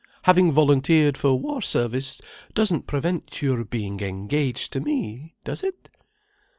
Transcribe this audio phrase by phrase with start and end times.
[0.23, 2.23] Having volunteered for war service
[2.55, 5.89] doesn't prevent your being engaged to me, does it?"